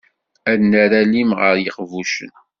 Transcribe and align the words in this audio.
Ad 0.51 0.59
nerr 0.71 0.91
alim 1.01 1.29
gar 1.39 1.57
yiqbucen. 1.63 2.31